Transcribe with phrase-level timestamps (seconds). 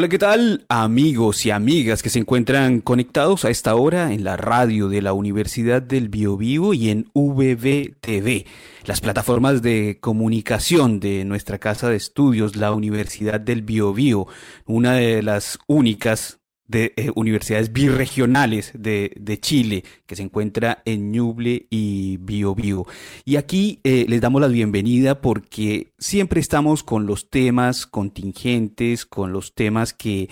[0.00, 4.38] Hola, ¿qué tal amigos y amigas que se encuentran conectados a esta hora en la
[4.38, 8.46] radio de la Universidad del Biobío y en VBTV,
[8.86, 14.26] las plataformas de comunicación de nuestra casa de estudios, la Universidad del Biobío,
[14.64, 21.12] una de las únicas de eh, universidades birregionales de, de, Chile, que se encuentra en
[21.12, 22.86] Ñuble y Biobío.
[23.26, 29.32] Y aquí eh, les damos la bienvenida porque siempre estamos con los temas contingentes, con
[29.32, 30.28] los temas que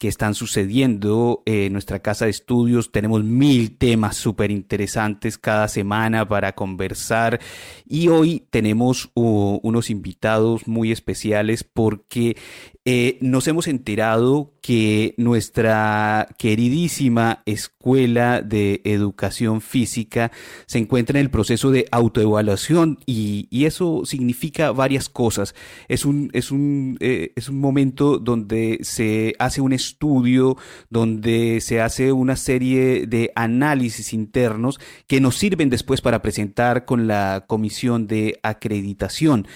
[0.00, 2.90] que están sucediendo en nuestra casa de estudios.
[2.90, 7.38] Tenemos mil temas súper interesantes cada semana para conversar
[7.86, 12.38] y hoy tenemos unos invitados muy especiales porque
[12.86, 20.32] eh, nos hemos enterado que nuestra queridísima Escuela de Educación Física
[20.64, 25.54] se encuentra en el proceso de autoevaluación y, y eso significa varias cosas.
[25.88, 30.56] Es un, es, un, eh, es un momento donde se hace un estudio,
[30.88, 37.06] donde se hace una serie de análisis internos que nos sirven después para presentar con
[37.06, 39.46] la comisión de acreditación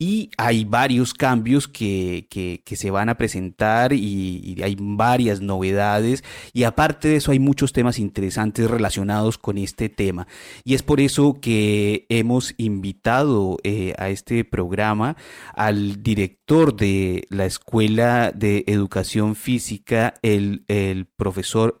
[0.00, 6.22] y hay varios cambios que, que, se van a presentar y, hay varias novedades.
[6.52, 10.28] Y aparte de eso hay muchos temas interesantes relacionados con este tema.
[10.62, 15.16] Y es por eso que hemos invitado eh, a este programa
[15.54, 21.76] al director de la Escuela de Educación Física, el, el profesor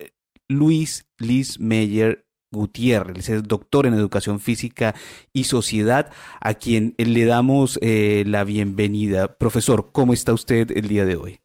[0.48, 4.94] Luis Liz Meyer Gutiérrez, es doctor en Educación Física
[5.32, 6.10] y Sociedad,
[6.40, 9.36] a quien le damos eh, la bienvenida.
[9.36, 11.40] Profesor, ¿cómo está usted el día de hoy?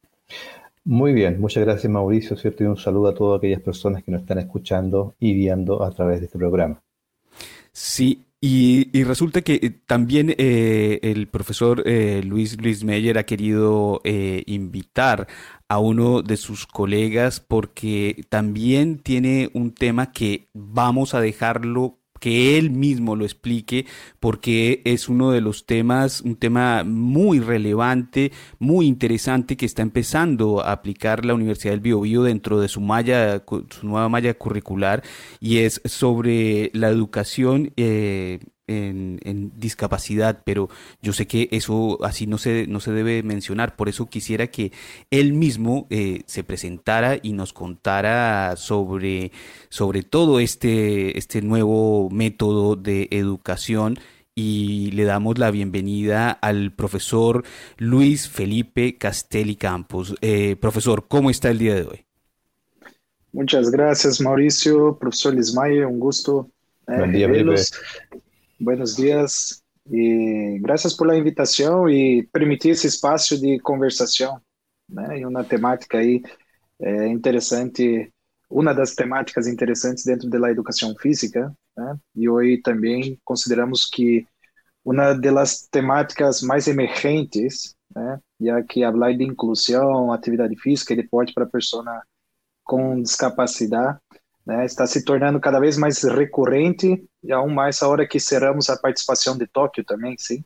[0.86, 2.64] Muy bien, muchas gracias Mauricio, ¿cierto?
[2.64, 6.20] Y un saludo a todas aquellas personas que nos están escuchando y viendo a través
[6.20, 6.81] de este programa.
[7.72, 11.84] Sí, y, resulta que eh, también eh, el profesor
[12.26, 14.02] Luis Luis Meyer ha querido
[14.46, 15.28] invitar
[15.73, 22.59] a uno de sus colegas porque también tiene un tema que vamos a dejarlo que
[22.59, 23.88] él mismo lo explique
[24.19, 30.63] porque es uno de los temas, un tema muy relevante, muy interesante que está empezando
[30.63, 35.01] a aplicar la Universidad del Biobío dentro de su malla, su nueva malla curricular
[35.39, 40.69] y es sobre la educación eh, en, discapacidad, pero
[41.01, 44.72] yo sé que eso así no se, no se debe mencionar, por eso quisiera que
[45.12, 49.31] él mismo eh, se presentara y nos contara sobre,
[49.69, 54.00] sobre todo este, este nuevo método de educación
[54.35, 57.44] y le damos la bienvenida al profesor
[57.78, 60.16] Luis Felipe Castelli Campos.
[60.22, 62.06] Eh, profesor, ¿cómo está el día de hoy?
[63.31, 64.97] Muchas gracias, Mauricio.
[64.97, 66.50] Profesor Lismayer, un gusto.
[66.88, 67.62] Eh, Buen día, Felipe.
[68.63, 74.40] Buenos dias e graças por la invitação e permitir esse espaço de conversação,
[74.88, 75.19] né?
[75.19, 76.24] E uma temática aí
[76.79, 78.09] é, interessante,
[78.50, 81.97] uma das temáticas interessantes dentro da educação física, né?
[82.16, 84.25] E hoje também consideramos que
[84.85, 88.18] uma das temáticas mais emergentes, né?
[88.40, 92.01] Já que falar de inclusão, atividade física e deporte para pessoa
[92.63, 94.00] com discapacidade
[94.45, 98.69] né, está se tornando cada vez mais recorrente e aún mais a hora que cerramos
[98.69, 100.44] a participação de Tóquio também, sim.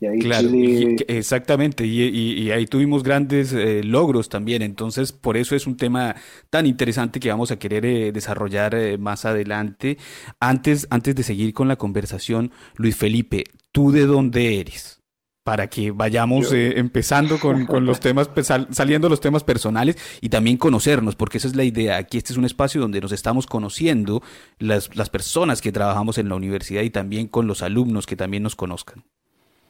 [0.00, 0.96] Y ahí claro, Chile...
[1.06, 5.76] y, exactamente, y, y, ahí tuvimos grandes eh, logros también, entonces por eso es un
[5.76, 6.16] tema
[6.50, 9.98] tan interesante que vamos a querer eh, desarrollar eh, más adelante.
[10.40, 15.01] Antes, antes de seguir con la conversación, Luis Felipe, ¿tú de dónde eres?
[15.44, 20.28] Para que vayamos eh, empezando con, con, los temas, pues, saliendo los temas personales y
[20.28, 21.96] también conocernos, porque esa es la idea.
[21.96, 24.22] Aquí este es un espacio donde nos estamos conociendo
[24.58, 28.42] las, las personas que trabajamos en la universidad y también con los alumnos que también
[28.42, 29.04] nos conozcan.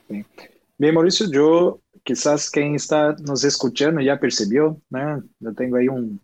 [0.09, 5.23] Bien, Mauricio, yo quizás quien está nos escuchando ya percibió, ¿no?
[5.41, 6.21] yo tengo ahí un,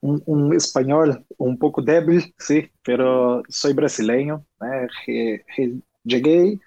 [0.00, 4.46] un, un, español un poco débil, sí, pero soy brasileño.
[4.60, 4.68] ¿no?
[6.04, 6.60] Llegué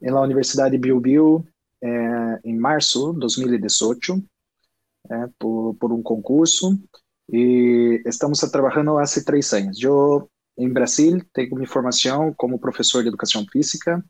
[0.00, 1.46] en la Universidad de Biu Biu
[1.82, 4.24] é, em março de 2018
[5.10, 6.78] é, por, por um concurso
[7.30, 9.80] e estamos trabalhando há três anos.
[9.82, 14.04] Eu, em Brasil, tenho minha formação como professor de educação física,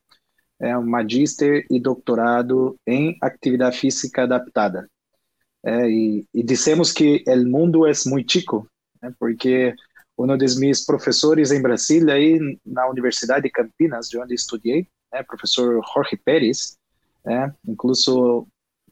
[0.61, 4.89] é, um magíster e doutorado em atividade física adaptada.
[5.65, 8.69] É, e, e dissemos que o mundo é muito chico,
[9.01, 9.75] né, porque
[10.19, 15.23] um dos meus professores em Brasília, aí na Universidade de Campinas, de onde estudei, é,
[15.23, 16.77] professor Jorge Pérez,
[17.25, 17.55] né?
[17.67, 18.47] incluso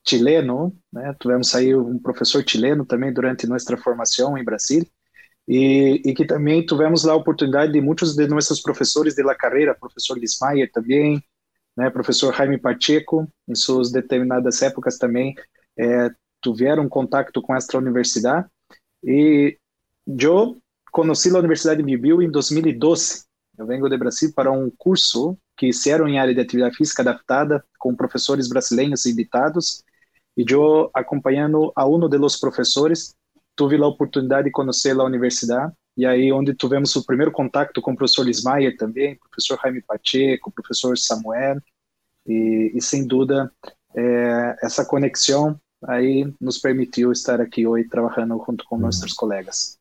[0.07, 1.15] chileno, né?
[1.21, 4.85] tivemos aí um professor chileno também durante nossa formação em Brasil,
[5.49, 9.35] e, e, que também tivemos lá a oportunidade de muitos de nossos professores de la
[9.35, 11.21] carreira, professor Lismayer também,
[11.77, 15.35] né, professor Jaime Pacheco, em suas determinadas épocas também,
[15.77, 16.11] é,
[16.41, 18.47] tuvieron contacto con nuestra universidad.
[19.03, 19.59] Y
[20.07, 20.57] yo
[20.91, 23.25] conocí la Universidad de Bibiu en 2012.
[23.59, 27.63] Eu vengo de Brasil para um curso que hicieron em área de atividade física adaptada
[27.79, 29.85] com professores brasileiros invitados.
[30.35, 33.15] E eu, acompanhando a um dos professores,
[33.55, 35.71] tive a oportunidade de conhecer a universidade.
[35.99, 40.51] E aí, onde tivemos o primeiro contato com o professor Lismayer também, professor Jaime Pacheco,
[40.51, 41.61] professor Samuel.
[42.27, 43.53] E, e sem dúvida,
[43.95, 49.79] é, essa conexão aí nos permitiu estar aqui hoje trabalhando junto com nossos colegas.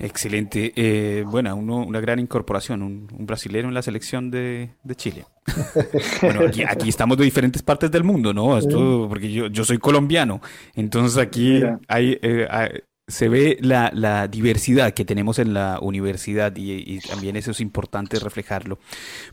[0.00, 0.72] Excelente.
[0.74, 5.26] Eh, bueno, una gran incorporación, un, brasileño en la selección de, Chile.
[6.22, 8.56] bueno, aquí, estamos de diferentes partes del mundo, ¿no?
[8.56, 10.40] Esto, porque yo, yo soy colombiano.
[10.74, 12.70] Entonces aquí hay, eh, hay,
[13.10, 18.78] se ve la, diversidad que tenemos en la universidad y, también eso es importante reflejarlo.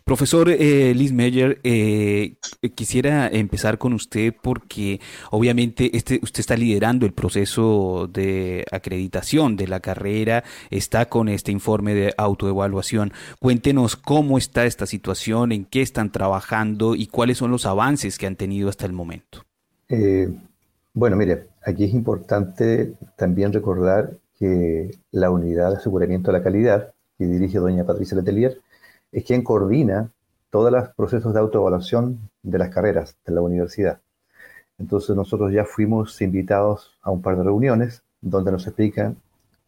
[0.04, 2.36] Profesor eh, Liz Meyer, eh,
[2.76, 5.00] quisiera empezar con usted porque
[5.32, 11.52] obviamente este, usted está liderando el proceso de acreditación de la carrera, está con este
[11.52, 13.14] informe de autoevaluación.
[13.40, 18.28] Cuéntenos cómo está esta situación, en qué están trabajando y cuáles son los avances que
[18.28, 19.46] han tenido hasta el momento.
[19.90, 20.30] Eh,
[20.98, 26.92] bueno, mire, aquí es importante también recordar que la unidad de aseguramiento de la calidad
[27.20, 28.60] que dirige doña Patricia Letelier
[29.12, 30.10] es quien coordina
[30.50, 34.00] todos los procesos de autoevaluación de las carreras de la universidad.
[34.80, 39.18] Entonces nosotros ya fuimos invitados a un par de reuniones donde nos explican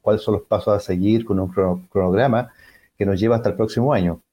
[0.02, 1.50] cuáles son los pasos a seguir con un
[1.92, 2.52] cronograma
[2.98, 4.24] que nos lleva hasta el próximo año.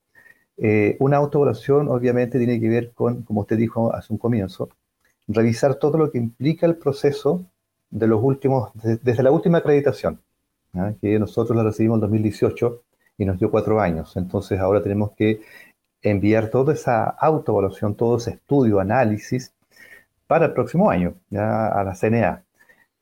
[0.57, 4.69] Eh, una autoevaluación obviamente tiene que ver con, como usted dijo hace un comienzo,
[5.27, 7.45] revisar todo lo que implica el proceso
[7.89, 10.21] de los últimos, desde la última acreditación,
[11.01, 12.83] que nosotros la recibimos en 2018
[13.17, 14.15] y nos dio cuatro años.
[14.15, 15.41] Entonces ahora tenemos que
[16.01, 19.53] enviar toda esa autoevaluación, todo ese estudio, análisis
[20.27, 22.43] para el próximo año, ya a la CNA.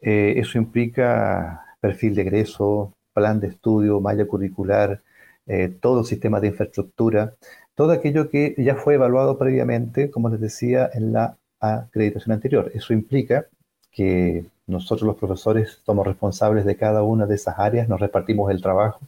[0.01, 5.01] Eh, eso implica perfil de egreso, plan de estudio, malla curricular,
[5.47, 7.35] eh, todo el sistema de infraestructura,
[7.75, 12.71] todo aquello que ya fue evaluado previamente, como les decía, en la acreditación anterior.
[12.73, 13.47] Eso implica
[13.91, 18.61] que nosotros los profesores somos responsables de cada una de esas áreas, nos repartimos el
[18.61, 18.99] trabajo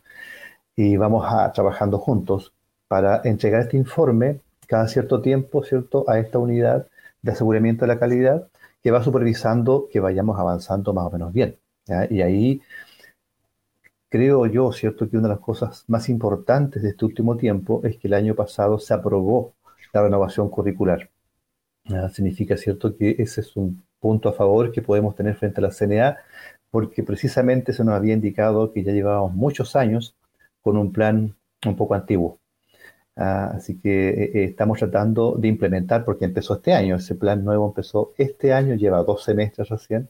[0.76, 2.54] y vamos a, trabajando juntos
[2.88, 6.88] para entregar este informe cada cierto tiempo, ¿cierto?, a esta unidad
[7.22, 8.48] de aseguramiento de la calidad
[8.84, 11.58] que va supervisando que vayamos avanzando más o menos bien.
[12.10, 12.62] Y ahí
[14.10, 17.98] creo yo, ¿cierto?, que una de las cosas más importantes de este último tiempo es
[17.98, 19.54] que el año pasado se aprobó
[19.94, 21.10] la renovación curricular.
[22.14, 25.72] Significa, ¿cierto?, que ese es un punto a favor que podemos tener frente a la
[25.72, 26.18] CNA,
[26.70, 30.16] porque precisamente se nos había indicado que ya llevábamos muchos años
[30.62, 31.36] con un plan
[31.66, 32.40] un poco antiguo.
[33.16, 37.44] Ah, así que eh, eh, estamos tratando de implementar, porque empezó este año, ese plan
[37.44, 40.10] nuevo empezó este año, lleva dos semestres recién.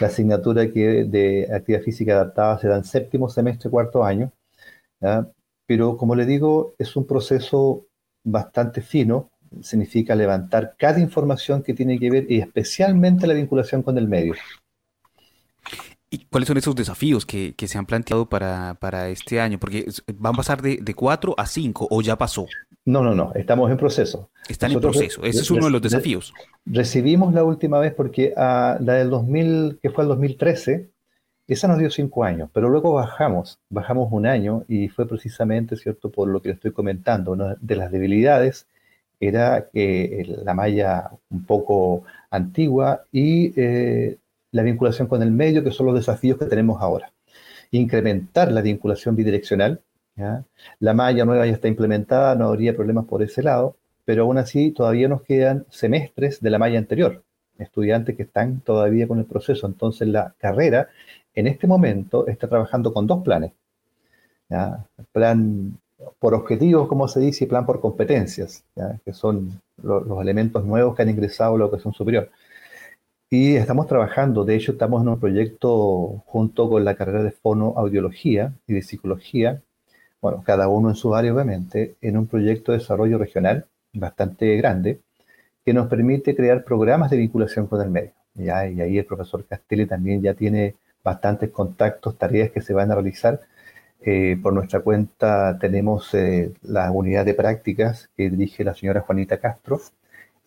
[0.00, 4.32] La asignatura que de actividad física adaptada se da en séptimo semestre, cuarto año.
[5.66, 7.86] Pero como le digo, es un proceso
[8.24, 9.30] bastante fino,
[9.62, 14.34] significa levantar cada información que tiene que ver y especialmente la vinculación con el medio.
[16.10, 19.58] ¿Y cuáles son esos desafíos que, se han planteado para, este año?
[19.58, 22.46] Porque van a pasar de, de 4 a 5 o ya pasó.
[22.86, 24.30] No, no, no, estamos en proceso.
[24.48, 26.32] Están en proceso, ese es uno de los desafíos.
[26.64, 30.90] Recibimos la última vez porque a la del 2000, que fue el 2013,
[31.48, 36.10] esa nos dio cinco años, pero luego bajamos, bajamos un año y fue precisamente, ¿cierto?,
[36.10, 38.66] por lo que le estoy comentando, una de las debilidades
[39.20, 44.18] era que la malla un poco antigua y eh,
[44.52, 47.12] la vinculación con el medio, que son los desafíos que tenemos ahora.
[47.70, 49.80] Incrementar la vinculación bidireccional.
[50.80, 54.72] La malla nueva ya está implementada, no habría problemas por ese lado, pero aún así
[54.72, 57.22] todavía nos quedan semestres de la malla anterior,
[57.58, 59.66] estudiantes que están todavía con el proceso.
[59.66, 60.88] Entonces la carrera
[61.34, 63.52] en este momento está trabajando con dos planes.
[65.12, 65.78] Plan
[66.18, 68.64] por objetivos, como se dice, y plan por competencias,
[69.04, 72.30] que son los elementos nuevos que han ingresado a la educación superior.
[73.30, 78.54] Y estamos trabajando, de hecho estamos en un proyecto junto con la carrera de fonoaudiología
[78.66, 79.60] y de psicología,
[80.22, 85.00] bueno, cada uno en su área obviamente, en un proyecto de desarrollo regional bastante grande,
[85.64, 88.12] que nos permite crear programas de vinculación con el medio.
[88.34, 88.66] ¿ya?
[88.66, 92.94] Y ahí el profesor Castelli también ya tiene bastantes contactos, tareas que se van a
[92.94, 93.40] realizar
[94.00, 99.38] eh, por nuestra cuenta tenemos eh, la unidad de prácticas que dirige la señora Juanita
[99.38, 99.80] Castro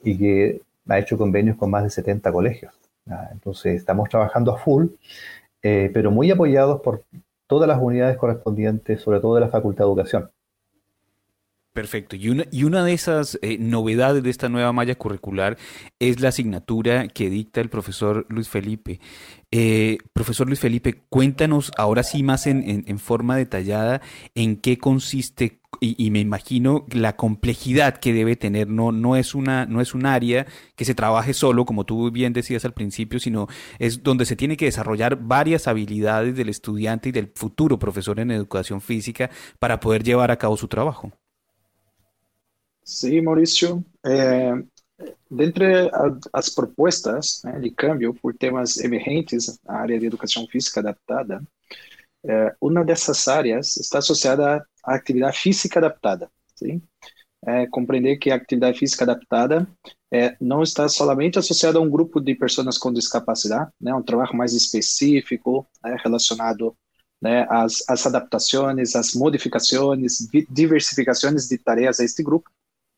[0.03, 2.73] y que ha hecho convenios con más de 70 colegios.
[3.31, 4.87] Entonces estamos trabajando a full,
[5.63, 7.03] eh, pero muy apoyados por
[7.47, 10.31] todas las unidades correspondientes, sobre todo de la Facultad de Educación.
[11.73, 12.17] Perfecto.
[12.17, 15.57] Y una, y una de esas eh, novedades de esta nueva malla curricular
[15.99, 18.99] es la asignatura que dicta el profesor Luis Felipe.
[19.51, 24.01] Eh, profesor Luis Felipe, cuéntanos ahora sí más en, en, forma detallada
[24.35, 28.67] en qué consiste y, me imagino la complejidad que debe tener.
[28.67, 32.33] No, no, es una, no es un área que se trabaje solo, como tú bien
[32.33, 33.47] decías al principio, sino
[33.79, 38.31] es donde se tiene que desarrollar varias habilidades del estudiante y del futuro profesor en
[38.31, 41.13] educación física para poder llevar a cabo su trabajo.
[42.83, 43.83] Sim, Maurício.
[44.05, 44.53] É,
[45.29, 50.79] dentre a, as propostas né, de câmbio por temas emergentes na área de educação física
[50.79, 51.41] adaptada,
[52.25, 56.29] é, uma dessas áreas está associada à atividade física adaptada.
[56.55, 56.81] Sim?
[57.43, 59.67] É, compreender que a atividade física adaptada
[60.13, 64.35] é, não está somente associada a um grupo de pessoas com discapacidade, né, um trabalho
[64.35, 66.75] mais específico né, relacionado
[67.19, 72.51] né, às, às adaptações, às modificações, diversificações de tarefas a este grupo,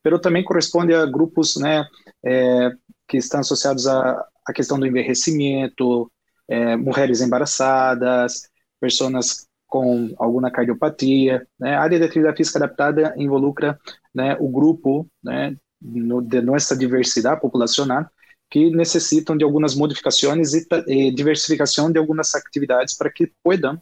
[0.04, 1.86] pero também corresponde a grupos né,
[2.22, 2.70] é,
[3.08, 6.12] que estão associados à, à questão do envelhecimento,
[6.46, 8.42] é, mulheres embaraçadas,
[8.78, 11.46] pessoas com alguma cardiopatia.
[11.58, 11.74] Né?
[11.74, 13.80] A área de atividade física adaptada involucra
[14.14, 18.06] né, o grupo né, no, de nossa diversidade populacional
[18.50, 23.80] que necessitam de algumas modificações e, e diversificação de algumas atividades para que possam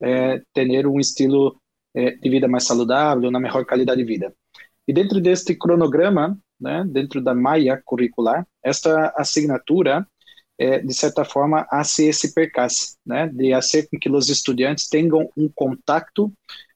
[0.00, 1.60] é, ter um estilo
[1.94, 4.32] é, de vida mais saudável, uma melhor qualidade de vida.
[4.86, 10.06] E dentro deste cronograma, né, dentro da malha curricular, esta assinatura,
[10.58, 15.28] é, de certa forma, hace esse percance, né, de fazer com que os estudantes tenham
[15.36, 16.32] um contato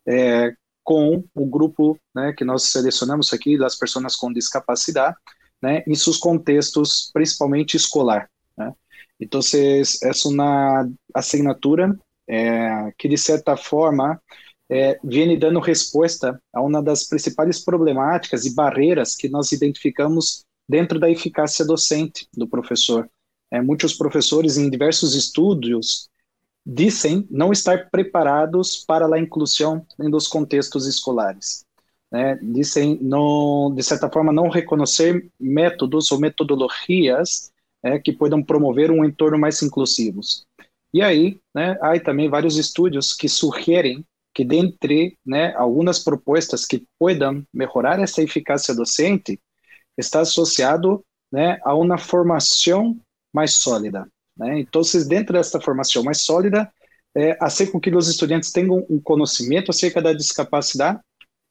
[0.06, 5.16] é, com o grupo né, que nós selecionamos aqui, das pessoas com discapacidade,
[5.60, 8.28] né, em seus contextos, principalmente escolar.
[8.56, 8.72] Né.
[9.20, 11.94] Então, essa é uma assinatura
[12.28, 14.20] é, que, de certa forma,
[14.70, 21.00] é, vem dando resposta a uma das principais problemáticas e barreiras que nós identificamos dentro
[21.00, 23.08] da eficácia docente do professor.
[23.50, 26.08] É, muitos professores, em diversos estudos,
[26.66, 31.64] dizem não estar preparados para a inclusão nos contextos escolares.
[32.12, 37.50] É, dizem, não, de certa forma, não reconhecer métodos ou metodologias
[37.82, 40.20] é, que possam promover um entorno mais inclusivo.
[40.92, 44.04] E aí, né, há também vários estudos que sugerem
[44.38, 49.40] que dentre né, algumas propostas que possam melhorar essa eficácia docente
[49.98, 52.96] está associado né, a uma formação
[53.34, 54.06] mais sólida.
[54.36, 54.60] Né?
[54.60, 56.72] Então, dentro dessa formação mais sólida,
[57.16, 61.00] é, fazer com que os estudantes tenham um conhecimento acerca da discapacidade,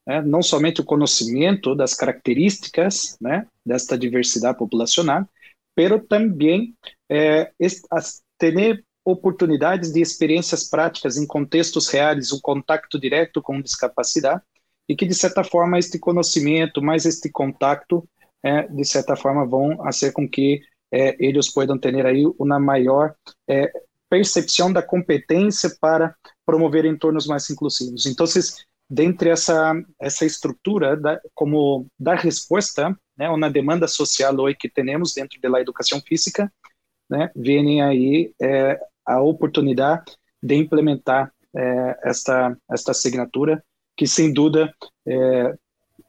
[0.08, 0.22] né?
[0.22, 5.28] não somente o conhecimento das características né, desta diversidade populacional,
[5.76, 6.74] pero também
[7.12, 7.52] é,
[8.38, 14.42] ter oportunidades de experiências práticas em contextos reais, o contato direto com discapacidade,
[14.90, 18.08] e que, de certa forma, este conhecimento, mais este contato,
[18.44, 20.62] é, de certa forma, vão fazer com que
[20.92, 23.16] é, eles possam ter aí uma maior
[23.50, 23.72] é,
[24.10, 26.14] percepção da competência para
[26.46, 28.06] promover entornos mais inclusivos.
[28.06, 28.26] Então,
[28.90, 35.14] dentre essa essa estrutura da, como dar resposta né uma demanda social hoje que temos
[35.14, 36.50] dentro da educação física
[37.10, 40.04] né vem aí é, a oportunidade
[40.44, 43.64] de implementar é, esta, esta assinatura,
[43.96, 44.72] que sem dúvida
[45.08, 45.56] é,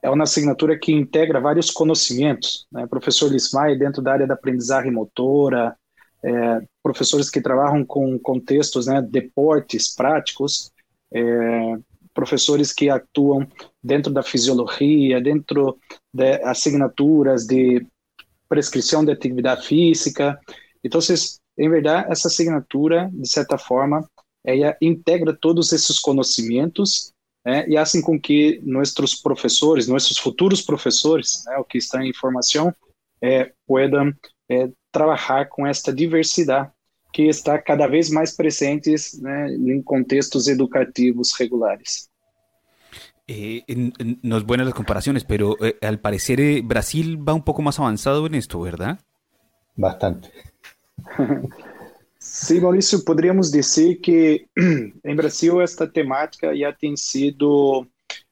[0.02, 2.66] é uma assinatura que integra vários conhecimentos.
[2.70, 2.86] Né?
[2.86, 5.76] Professor Lismay, dentro da área da aprendizagem motora,
[6.22, 10.70] é, professores que trabalham com contextos, né, deportes práticos,
[11.12, 11.78] é,
[12.12, 13.46] professores que atuam
[13.82, 15.78] dentro da fisiologia, dentro
[16.12, 17.86] de assinaturas de
[18.48, 20.38] prescrição de atividade física.
[20.82, 24.08] Então, vocês em verdade, essa assinatura, de certa forma,
[24.44, 27.12] ela integra todos esses conhecimentos
[27.44, 32.12] né, e assim com que nossos professores, nossos futuros professores, né, o que estão em
[32.12, 32.72] formação,
[33.22, 34.12] é, possam
[34.48, 36.70] é, trabalhar com esta diversidade
[37.12, 42.08] que está cada vez mais presente né, em contextos educativos regulares.
[43.30, 43.62] Eh,
[44.22, 47.78] no es buenas las comparaciones, pero eh, al parecer eh, Brasil va un poco más
[47.78, 49.00] avanzado en esto, ¿verdad?
[49.76, 50.30] Bastante.
[52.18, 54.46] Sim, Maurício, poderíamos dizer que
[55.04, 57.86] em Brasil esta temática já tem sido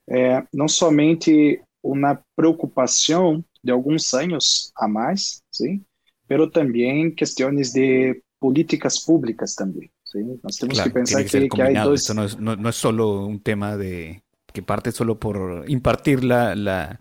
[0.09, 5.83] é, não somente uma preocupação de alguns anos a mais, sim,
[6.29, 9.91] mas também questões de políticas públicas também.
[10.05, 10.39] Sim?
[10.43, 12.01] Nós temos claro, que pensar que, que, que há dois...
[12.03, 16.55] Esto no no, no es solo un tema de que parte solo por impartir la,
[16.55, 16.99] la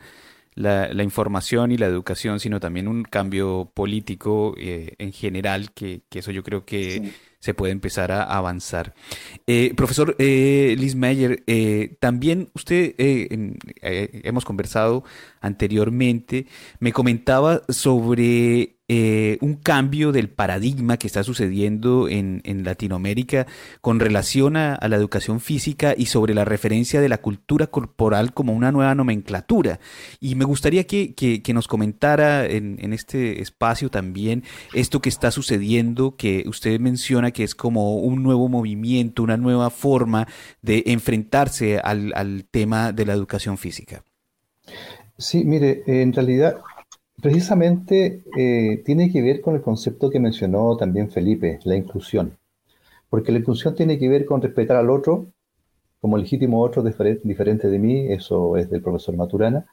[0.55, 6.01] la, la, información y la educación, sino también un cambio político eh, en general, que,
[6.09, 7.13] que, eso yo creo que
[7.45, 8.95] se puede empezar a avanzar.
[9.45, 15.03] Eh, profesor eh, Liz Meyer, eh, también usted, hemos conversado
[15.45, 16.47] anteriormente,
[16.79, 23.47] me comentaba sobre eh, un cambio del paradigma que está sucediendo en, Latinoamérica
[23.81, 28.53] con relación a, la educación física y sobre la referencia de la cultura corporal como
[28.53, 29.79] una nueva nomenclatura.
[30.19, 36.43] Y me gustaría que, nos comentara en, este espacio también esto que está sucediendo, que
[36.45, 40.27] usted menciona que es como un nuevo movimiento, una nueva forma
[40.61, 44.03] de enfrentarse al, al tema de la educación física.
[45.17, 46.61] Sí, mire, en realidad
[47.21, 52.37] Precisamente eh, tiene que ver con el concepto que mencionó también Felipe, la inclusión.
[53.09, 55.27] Porque la inclusión tiene que ver con respetar al otro
[56.01, 59.65] como legítimo otro diferente de mí, eso es del profesor Maturana.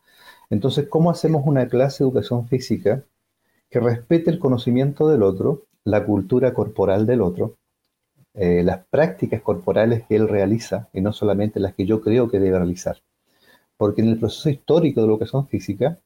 [0.48, 3.04] Entonces, ¿cómo hacemos una clase de educación física
[3.68, 7.56] que respete el conocimiento del otro, la cultura corporal del otro,
[8.32, 12.40] eh, las prácticas corporales que él realiza y no solamente las que yo creo que
[12.40, 12.96] debe realizar?
[13.82, 15.98] Porque en el proceso histórico de la educación física,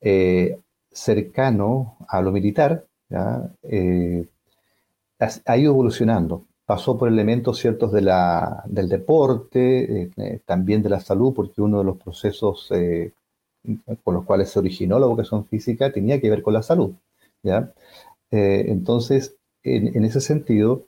[0.00, 0.58] eh,
[0.90, 2.86] cercano a lo militar,
[3.64, 4.26] eh,
[5.44, 6.46] ha ido evolucionando.
[6.64, 8.00] Pasó por elementos ciertos de
[8.68, 12.70] del deporte, eh, también de la salud, porque uno de los procesos
[14.02, 16.92] con los cuales se originó la vocación física tenía que ver con la salud.
[17.42, 17.70] ¿ya?
[18.30, 20.86] entonces, en, ese sentido,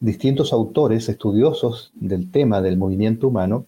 [0.00, 3.66] distintos autores estudiosos del tema del movimiento humano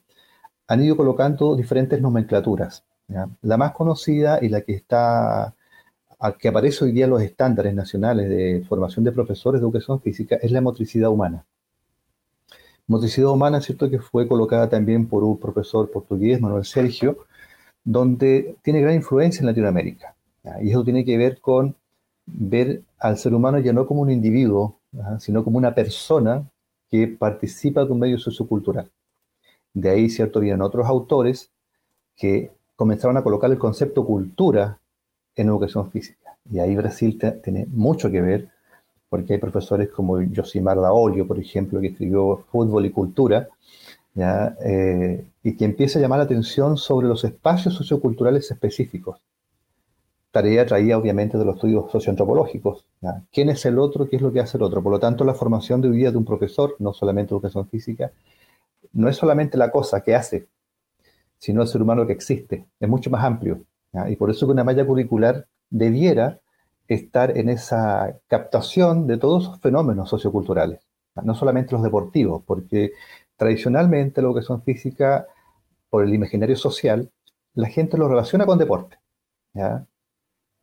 [0.70, 2.84] han ido colocando diferentes nomenclaturas.
[3.42, 5.52] La más conocida y la que está
[6.38, 10.36] que aparece hoy día en los estándares nacionales de formación de profesores de educación física
[10.36, 11.44] es la motricidad humana.
[12.86, 17.18] Motricidad humana, cierto que fue colocada también por un profesor portugués, Manuel Sergio,
[17.82, 20.14] donde tiene gran influencia en Latinoamérica.
[20.62, 21.74] Y eso tiene que ver con
[22.26, 24.78] ver al ser humano ya no como un individuo,
[25.18, 26.48] sino como una persona
[26.88, 28.88] que participa de un medio sociocultural.
[29.74, 31.50] De ahí, cierto, vienen otros autores
[32.16, 34.78] que comenzaron a colocar el concepto cultura
[35.36, 36.36] en educación física.
[36.50, 38.48] Y ahí Brasil tiene mucho que ver,
[39.09, 43.48] porque hay profesores como Josimar Daolio, por ejemplo, que escribió Fútbol y Cultura,
[44.16, 49.20] eh, y que empieza a llamar la atención sobre los espacios socioculturales específicos.
[50.33, 52.85] Tarea traída obviamente de los estudios socioantropológicos.
[53.33, 54.09] ¿Quién es el otro?
[54.09, 54.83] ¿Qué es lo que hace el otro?
[54.83, 58.12] Por lo tanto, la formación de hoy día de un profesor, no solamente educación física,
[58.92, 60.48] no es solamente la cosa que hace,
[61.38, 62.66] sino el ser humano que existe.
[62.79, 63.64] Es mucho más amplio.
[64.09, 66.38] Y por eso que una malla curricular debiera
[66.87, 70.81] estar en esa captación de todos esos fenómenos socioculturales,
[71.22, 72.92] no solamente los deportivos, porque
[73.37, 75.26] tradicionalmente lo que son física,
[75.88, 77.11] por el imaginario social,
[77.55, 78.98] la gente lo relaciona con deporte.
[79.55, 79.87] ¿ya?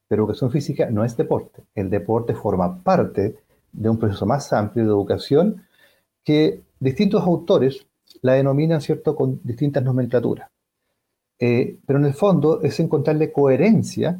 [0.07, 1.63] Pero educación física no es deporte.
[1.75, 3.37] El deporte forma parte
[3.73, 5.65] de un proceso más amplio de educación
[6.23, 7.86] que distintos autores
[8.21, 10.49] la denominan, ¿cierto?, con distintas nomenclaturas.
[11.39, 14.19] Eh, pero en el fondo es encontrarle coherencia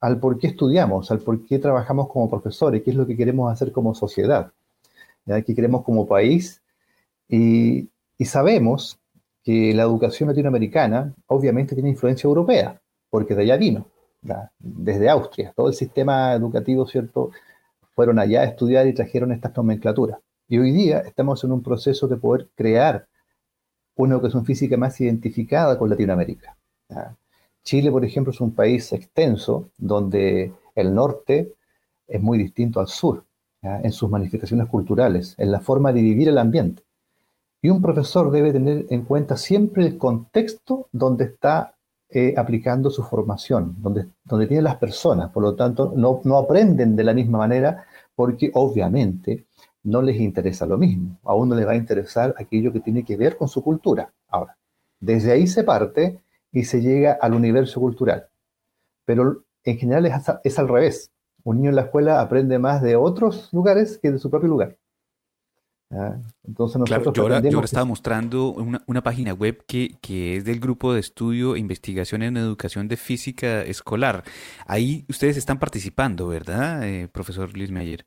[0.00, 3.52] al por qué estudiamos, al por qué trabajamos como profesores, qué es lo que queremos
[3.52, 4.52] hacer como sociedad,
[5.26, 6.62] qué queremos como país.
[7.28, 7.88] Y,
[8.24, 8.98] sabemos
[9.42, 13.86] que la educación latinoamericana obviamente tiene influencia europea, porque de allá vino,
[14.58, 15.52] desde Austria.
[15.56, 17.30] Todo el sistema educativo, ¿cierto?
[17.94, 20.18] Fueron allá a estudiar y trajeron estas nomenclaturas.
[20.50, 23.06] Y hoy día estamos en un proceso de poder crear
[23.94, 26.56] una educación física más identificada con Latinoamérica.
[27.62, 31.54] Chile, por ejemplo, es un país extenso donde el norte
[32.08, 33.24] es muy distinto al sur,
[33.62, 36.82] en sus manifestaciones culturales, en la forma de vivir el ambiente.
[37.62, 41.76] Y un profesor debe tener en cuenta siempre el contexto donde está
[42.08, 45.30] eh, aplicando su formación, donde, donde tiene las personas.
[45.30, 47.84] Por lo tanto, no, no aprenden de la misma manera
[48.16, 49.46] porque obviamente
[49.82, 51.18] no les interesa lo mismo.
[51.24, 54.12] A uno le va a interesar aquello que tiene que ver con su cultura.
[54.28, 54.56] Ahora,
[55.00, 56.20] desde ahí se parte
[56.52, 58.28] y se llega al universo cultural.
[59.04, 60.06] Pero en general
[60.44, 61.10] es, al revés.
[61.42, 64.76] Un niño en la escuela aprende más de otros lugares que de su propio lugar.
[66.44, 71.56] Entonces nosotros yo, ahora, estaba mostrando una, página web que, es del grupo de estudio
[71.56, 74.22] e investigación en educación de física escolar.
[74.66, 78.06] Ahí ustedes están participando, ¿verdad, eh, profesor Luis Meyer?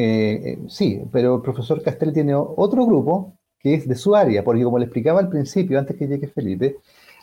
[0.00, 4.44] Eh, eh, sí, pero el profesor Castel tiene otro grupo que es de su área,
[4.44, 6.76] porque como le explicaba al principio, antes que llegue Felipe,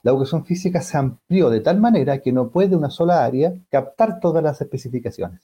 [0.04, 4.20] la educación física se amplió de tal manera que no puede una sola área captar
[4.20, 5.40] todas las especificaciones.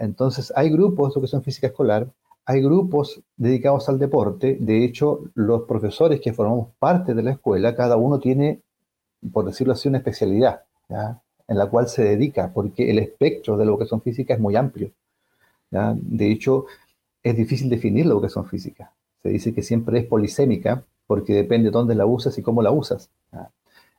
[0.00, 2.08] Entonces, hay grupos de educación física escolar,
[2.44, 7.76] hay grupos dedicados al deporte, de hecho, los profesores que formamos parte de la escuela,
[7.76, 8.60] cada uno tiene,
[9.32, 10.62] por decirlo así, una especialidad
[11.46, 14.90] en la cual se dedica, porque el espectro de la educación física es muy amplio.
[15.72, 16.66] De hecho,
[17.22, 18.92] es difícil definir la educación física.
[19.22, 22.70] Se dice que siempre es polisémica porque depende de dónde la usas y cómo la
[22.70, 23.10] usas.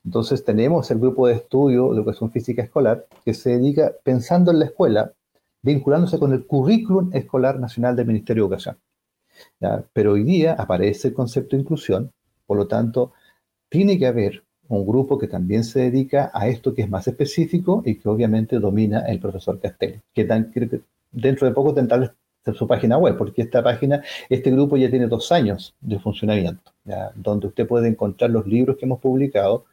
[0.05, 4.59] Entonces tenemos el grupo de estudio de educación física escolar que se dedica pensando en
[4.59, 5.13] la escuela,
[5.61, 8.77] vinculándose con el currículum escolar nacional del Ministerio de Educación.
[9.93, 12.11] Pero hoy día aparece el concepto de inclusión,
[12.45, 13.13] por lo tanto,
[13.69, 17.81] tiene que haber un grupo que también se dedica a esto que es más específico
[17.85, 20.81] y que obviamente domina el profesor Castelli, que, que
[21.13, 22.13] dentro de poco tendrá
[22.53, 26.73] su página web, porque esta página, este grupo ya tiene dos años de funcionamiento,
[27.15, 29.65] donde usted puede encontrar los libros que hemos publicado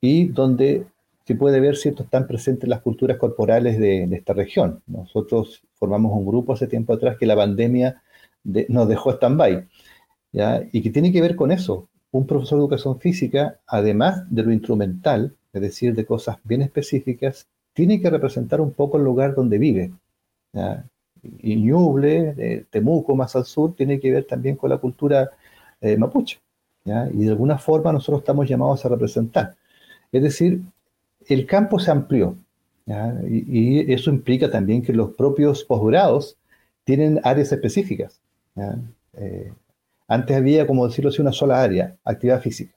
[0.00, 0.86] y donde
[1.26, 4.80] se puede ver si están presentes las culturas corporales de, esta región.
[4.86, 8.00] Nosotros formamos un grupo hace tiempo atrás que la pandemia
[8.44, 9.66] nos dejó stand-by,
[10.72, 11.88] y que tiene que ver con eso.
[12.12, 17.48] Un profesor de educación física, además de lo instrumental, es decir, de cosas bien específicas,
[17.72, 19.92] tiene que representar un poco el lugar donde vive.
[21.42, 25.30] Y Ñuble, Temuco, más al sur, tiene que ver también con la cultura
[25.80, 26.40] eh, mapuche.
[26.84, 29.56] Y de alguna forma nosotros estamos llamados a representar.
[30.12, 30.60] Es decir,
[31.26, 32.36] el campo se amplió.
[33.28, 36.36] Y, eso implica también que los propios posgrados
[36.84, 38.20] tienen áreas específicas.
[39.14, 39.52] Eh,
[40.06, 42.74] antes había, como decirlo así, una sola área, actividad física.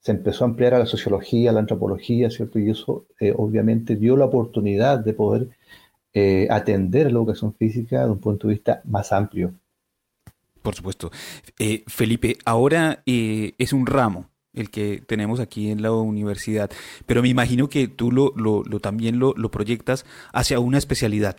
[0.00, 2.60] Se empezó a ampliar a la sociología, a la antropología, ¿cierto?
[2.60, 5.48] Y eso eh, obviamente dio la oportunidad de poder
[6.14, 9.54] eh, atender la educación física de un punto de vista más amplio.
[10.62, 11.10] Por supuesto.
[11.86, 16.70] Felipe, ahora es un ramo el que tenemos aquí en la universidad,
[17.06, 18.32] pero me imagino que tú lo,
[18.80, 21.36] también lo, proyectas hacia una especialidad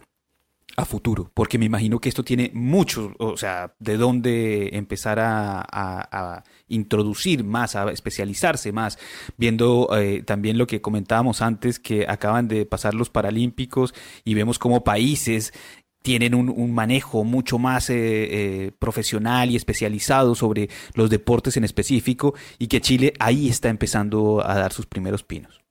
[0.77, 6.43] a futuro, porque me imagino que esto tiene mucho, o sea, de dónde empezar a,
[6.67, 8.97] introducir más, a especializarse más,
[9.37, 14.57] viendo eh, también lo que comentábamos antes, que acaban de pasar los Paralímpicos y vemos
[14.57, 15.53] como países
[16.01, 22.33] tienen un, manejo mucho más eh, eh, profesional y especializado sobre los deportes en específico
[22.57, 25.61] y que Chile ahí está empezando a dar sus primeros pinos.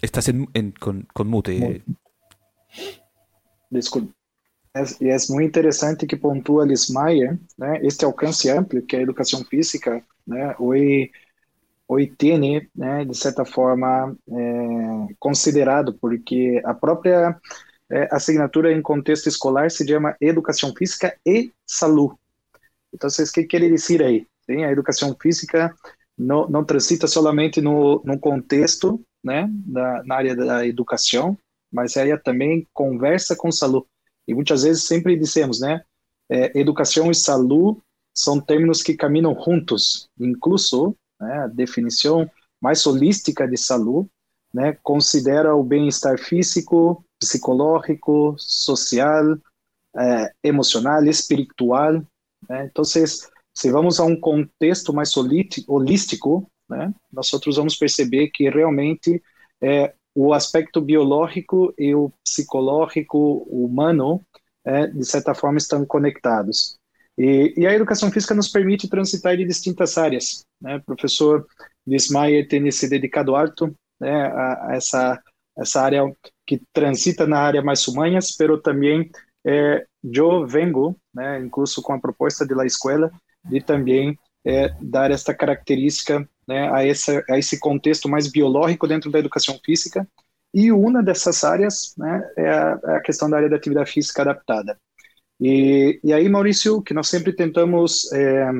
[0.00, 0.46] Estás en,
[0.78, 1.82] con, con, mute.
[3.70, 4.12] Disculpe.
[4.74, 9.44] Es, y es muy interesante que puntúa Lismayer, né, este alcance amplio que a educación
[9.44, 11.10] física né, hoy,
[11.86, 17.40] hoy tiene, né, de certa forma, eh, considerado, porque a própria
[17.90, 22.14] é, assinatura em contexto escolar se chama Educação Física e Saúde.
[22.92, 24.26] Então, o que quer dizer aí?
[24.46, 25.74] Sim, a educação física
[26.16, 31.38] não, não transita somente no, no contexto, né, da, na área da educação,
[31.72, 33.86] mas ela também conversa com saúde.
[34.26, 35.82] E muitas vezes sempre dizemos, né,
[36.30, 37.80] é, educação e saúde
[38.14, 40.08] são termos que caminham juntos.
[40.18, 42.28] Incluso, né, a definição
[42.60, 44.08] mais holística de saúde
[44.52, 49.38] né, considera o bem-estar físico, psicológico, social,
[49.96, 51.94] eh, emocional, espiritual.
[52.48, 52.66] Né?
[52.70, 59.22] Então, se vamos a um contexto mais holístico, né, nós vamos perceber que realmente
[59.60, 64.20] é, o aspecto biológico e o psicológico humano,
[64.64, 66.76] é, de certa forma, estão conectados.
[67.16, 70.44] E, e, a educação física nos permite transitar de distintas áreas.
[70.60, 70.74] Né?
[70.78, 71.46] O professor
[71.86, 75.22] Lismayer tem se dedicado alto né, a, a essa,
[75.56, 76.02] essa área
[76.44, 79.08] que transita na área mais humanas, pero também
[79.46, 83.08] eh, eu vengo, né, incluso com a proposta da escola,
[83.44, 89.10] de também eh, dar esta característica né, a, essa, a esse contexto mais biológico dentro
[89.10, 90.06] da educação física.
[90.52, 94.22] E uma dessas áreas né, é, a, é a questão da área da atividade física
[94.22, 94.78] adaptada.
[95.40, 98.50] E, e aí, Maurício, que nós sempre tentamos é,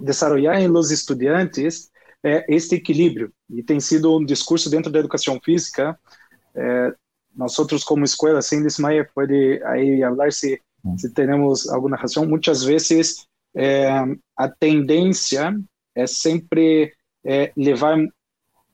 [0.00, 1.90] desarrollar em los estudantes
[2.22, 3.32] é este equilíbrio.
[3.48, 5.98] E tem sido um discurso dentro da educação física
[6.56, 6.92] eh,
[7.34, 10.98] nosotros como escuela, sin desmayo, puede ahí hablar si, mm.
[10.98, 12.30] si tenemos alguna razón.
[12.30, 12.64] Muchas
[13.56, 14.04] eh,
[14.36, 15.56] a tendência
[15.94, 16.92] é sempre
[17.24, 17.98] é, levar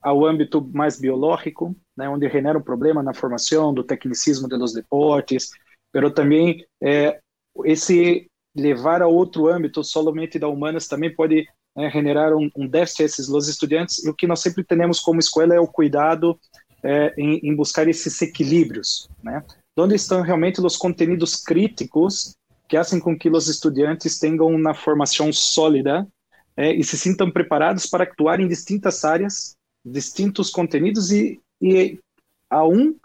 [0.03, 5.51] ao âmbito mais biológico, né, onde genera um problema na formação do tecnicismo dos deportes,
[5.95, 7.21] mas também é,
[7.64, 13.03] esse levar a outro âmbito, somente da humanas, também pode é, generar um, um déficit
[13.03, 14.05] a esses estudantes.
[14.05, 16.38] E o que nós sempre temos como escola é o cuidado
[16.83, 19.42] é, em, em, buscar esses equilíbrios, né?
[19.79, 22.37] Onde estão realmente os conteúdos críticos
[22.73, 26.09] que fazem com que os estudantes tenham uma formação sólida
[26.57, 29.55] é, e se sintam preparados para actuar em distintas áreas,
[29.85, 32.01] distintos conteúdos e, e
[32.49, 32.97] a um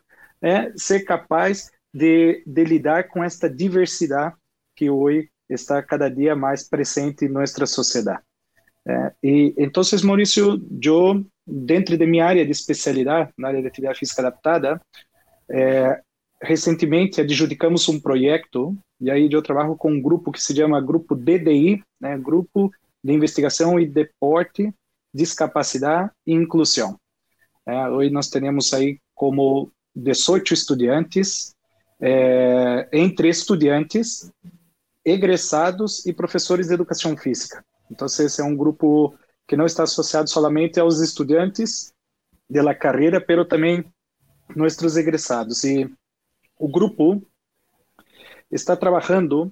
[0.42, 4.36] é, ser capaz de, de lidar com esta diversidade
[4.74, 8.22] que hoje está cada dia mais presente em nossa sociedade.
[8.88, 14.00] É, e então, Maurício, eu dentro de minha área de especialidade, na área de atividade
[14.00, 14.80] física adaptada,
[15.52, 16.02] é,
[16.42, 21.16] recentemente adjudicamos um projeto, e aí eu trabalho com um grupo que se chama Grupo
[21.16, 22.72] DDI, né, Grupo
[23.04, 24.74] de Investigação e Deporte,
[25.14, 27.00] Discapacidade e Inclusão.
[27.66, 31.54] É, hoje nós temos aí como 18 estudantes,
[32.00, 34.32] é, entre estudantes,
[35.04, 37.64] egressados e professores de educação física.
[37.90, 41.94] Então, esse é um grupo que não está associado somente aos estudantes
[42.50, 43.86] da carreira, mas também
[44.56, 45.64] nossos egressados.
[45.64, 45.90] E
[46.58, 47.22] o grupo
[48.52, 49.52] está trabalhando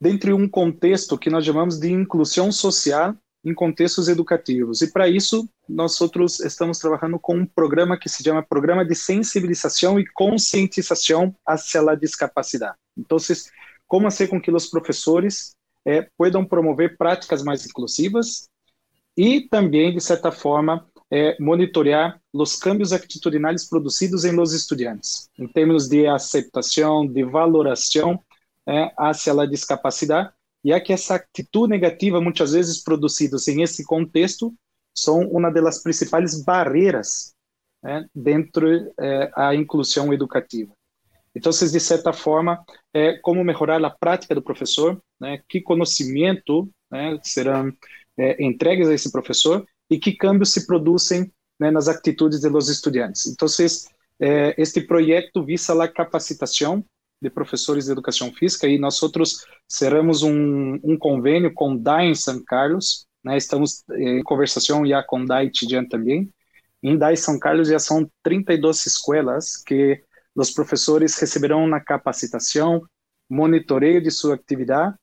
[0.00, 4.82] dentro de um contexto que nós chamamos de inclusão social em contextos educativos.
[4.82, 8.94] E para isso, nós outros estamos trabalhando com um programa que se chama Programa de
[8.94, 12.76] Sensibilização e Conscientização hacia a Discapacidade.
[12.96, 13.18] Então,
[13.86, 18.48] como fazer com que os professores é, possam promover práticas mais inclusivas
[19.16, 25.48] e também, de certa forma, é, monitorear os cambios atitudinais produzidos em los estudantes, em
[25.48, 28.22] termos de aceitação, de valoração
[28.66, 30.30] é, hacia a discapacidade,
[30.64, 34.52] e que essa atitude negativa, muitas vezes produzidas em esse contexto,
[34.94, 37.32] são uma das principais barreiras
[37.84, 40.72] é, dentro é, a inclusão educativa.
[41.34, 47.18] Então, de certa forma, é, como melhorar a prática do professor, né, que conhecimento né,
[47.22, 47.72] serão
[48.16, 53.26] é, entregues a esse professor e que cambios se produzem né, nas atitudes dos estudantes.
[53.26, 53.48] Então,
[54.20, 56.84] é, este projeto visa a capacitação
[57.20, 62.14] de professores de educação física e nós outros cerramos um, um convênio com DAI em
[62.14, 66.28] São Carlos, né, estamos em conversação já com DAI Tidian também.
[66.82, 70.00] Em DAI São Carlos já são 32 escolas que
[70.34, 72.82] os professores receberão na capacitação,
[73.28, 74.94] monitoreio de sua atividade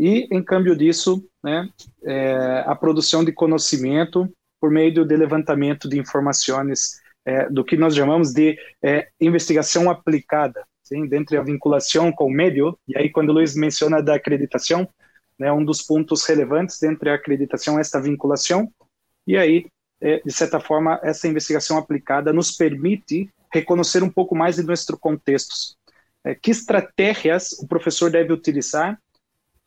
[0.00, 1.68] e, em câmbio disso, né,
[2.02, 4.26] é, a produção de conhecimento
[4.58, 10.64] por meio do levantamento de informações é, do que nós chamamos de é, investigação aplicada,
[10.82, 12.78] sim, dentro da vinculação com o meio.
[12.88, 14.88] E aí, quando o Luiz menciona da acreditação,
[15.38, 18.72] né, um dos pontos relevantes dentro da acreditação é esta vinculação.
[19.26, 19.66] E aí,
[20.00, 24.96] é, de certa forma, essa investigação aplicada nos permite reconhecer um pouco mais de nosso
[24.98, 25.76] contexto.
[26.24, 28.98] É, que estratégias o professor deve utilizar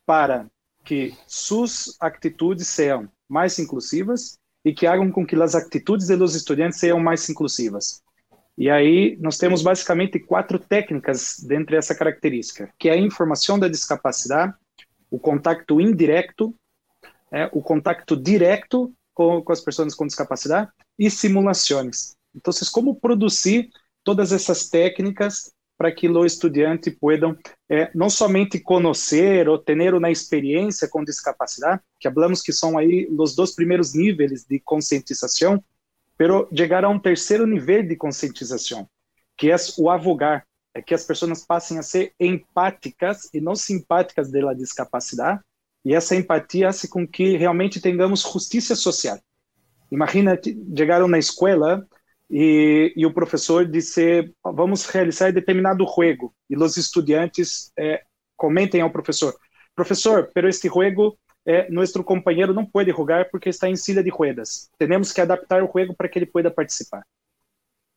[0.06, 0.46] para
[0.84, 6.78] que suas atitudes sejam mais inclusivas e que hagam com que as atitudes dos estudantes
[6.78, 8.02] sejam mais inclusivas.
[8.56, 13.68] E aí nós temos basicamente quatro técnicas dentro dessa característica, que é a informação da
[13.68, 14.54] discapacidade,
[15.10, 16.54] o contato indireto,
[17.32, 22.14] é, o contato direto com, com as pessoas com discapacidade e simulações.
[22.34, 23.70] Então, como produzir
[24.04, 27.36] todas essas técnicas para que os estudantes possam
[27.68, 33.08] é, não somente conhecer ou ter uma experiência com discapacidade, que falamos que são aí
[33.10, 35.62] os dois primeiros níveis de conscientização,
[36.16, 38.88] pero chegar a um terceiro nível de conscientização,
[39.36, 44.30] que é o avogar, é que as pessoas passem a ser empáticas e não simpáticas
[44.30, 45.40] da discapacidade,
[45.84, 49.18] e essa empatia faz com que realmente tenhamos justiça social.
[49.90, 50.38] Imagina
[50.76, 51.86] chegar na escola
[52.30, 58.02] e, e, o professor disse vamos realizar determinado juego e os estudantes é,
[58.36, 59.34] comentem ao professor
[59.74, 64.10] professor, pero este juego é, nosso companheiro não pode jogar porque está em silla de
[64.10, 64.70] ruedas.
[64.78, 67.02] Temos que adaptar o juego para que ele pueda participar.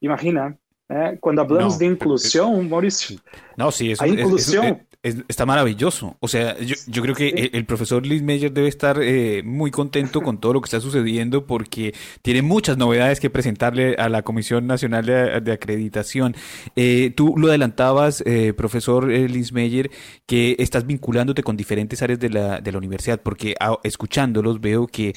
[0.01, 0.57] Imagina,
[0.89, 3.19] é, quando falamos de inclusão, Maurício.
[3.57, 4.79] Não, sim, isso, a inclusão
[5.27, 6.17] está maravilloso.
[6.19, 10.39] O sea, yo, creo que el, profesor Liz Meyer debe estar eh, muy contento con
[10.39, 15.05] todo lo que está sucediendo porque tiene muchas novedades que presentarle a la Comisión Nacional
[15.05, 16.35] de, Acreditación.
[16.75, 19.89] Eh, tú lo adelantabas, eh, profesor Liz Meyer,
[20.25, 25.15] que estás vinculándote con diferentes áreas de la, de la universidad porque escuchándolos veo que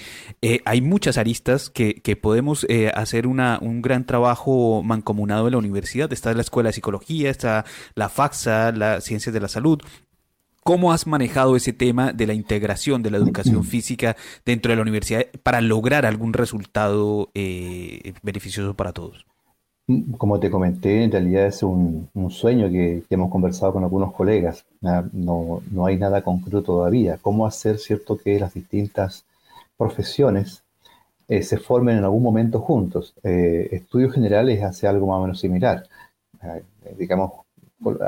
[0.65, 6.13] hay muchas aristas que, que podemos hacer una, un gran trabajo mancomunado en la universidad.
[6.13, 9.80] Está la Escuela de Psicología, está la FAXA, las Ciencias de la Salud,
[10.63, 14.83] ¿Cómo has manejado ese tema de la integración de la educación física dentro de la
[14.83, 19.25] universidad para lograr algún resultado eh, beneficioso para todos?
[20.19, 24.65] Como te comenté, en realidad es un, sueño que, hemos conversado con algunos colegas.
[24.81, 27.19] No, no, hay nada concreto todavía.
[27.21, 29.25] ¿Cómo hacer cierto que las distintas
[29.77, 30.63] profesiones
[31.27, 33.15] eh, se formen en algún momento juntos?
[33.25, 35.89] Eh, estudios generales hace algo más o menos similar.
[36.99, 37.33] digamos,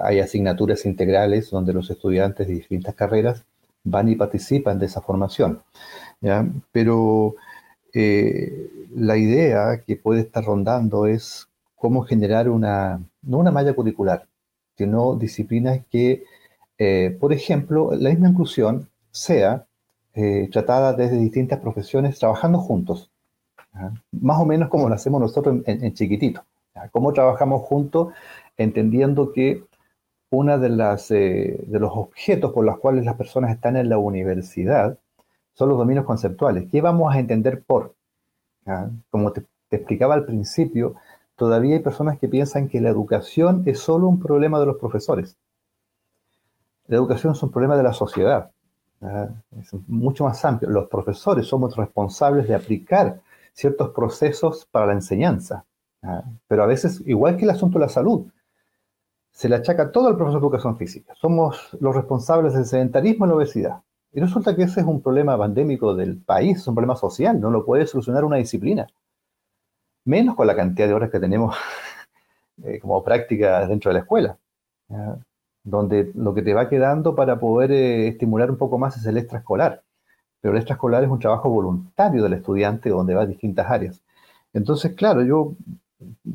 [0.03, 3.45] hay asignaturas integrales donde los estudiantes de distintas carreras
[3.85, 5.63] van y participan de esa formación.
[6.73, 7.35] Pero
[7.93, 14.27] eh, la idea que puede estar rondando es cómo generar una, no una malla curricular,
[14.77, 16.25] sino disciplinas que,
[16.79, 19.67] eh, por ejemplo, la misma inclusión sea
[20.15, 23.11] eh, tratada desde distintas profesiones trabajando juntos,
[24.13, 26.45] más o menos como lo hacemos nosotros en, chiquitito.
[26.91, 28.13] ¿Cómo trabajamos juntos
[28.63, 29.65] entendiendo que
[30.31, 30.69] uno de,
[31.11, 34.99] eh, de los objetos por los cuales las personas están en la universidad
[35.53, 36.69] son los dominios conceptuales.
[36.71, 37.95] ¿Qué vamos a entender por?
[38.67, 38.89] ¿Ah?
[39.11, 40.97] Como te, explicaba al principio,
[41.37, 45.37] todavía hay personas que piensan que la educación es solo un problema de los profesores.
[46.87, 48.51] La educación es un problema de la sociedad.
[49.03, 49.29] ¿Ah?
[49.59, 50.71] Es mucho más amplio.
[50.71, 53.21] Los profesores somos responsables de aplicar
[53.53, 55.65] ciertos procesos para la enseñanza.
[56.03, 56.23] ¿Ah?
[56.49, 58.27] Pero a veces, igual que el asunto de la salud,
[59.33, 61.15] se le achaca todo al profesor de educación física.
[61.15, 63.83] Somos los responsables del sedentarismo y la obesidad.
[64.13, 67.51] Y resulta que ese es un problema pandémico del país, es un problema social, no
[67.51, 68.87] lo puede solucionar una disciplina.
[70.05, 71.57] Menos con la cantidad de horas que tenemos
[72.63, 74.39] eh, como práctica dentro de la escuela,
[75.65, 79.17] donde lo que te va quedando para poder eh, estimular un poco más es el
[79.17, 79.83] extraescolar.
[80.43, 84.03] Pero el extraescolar es un trabajo voluntario del estudiante donde va a distintas áreas.
[84.53, 85.55] Entonces, claro, yo